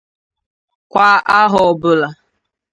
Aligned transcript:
kwà 0.91 1.07
ahọ 1.39 1.59
ọbụla. 1.71 2.07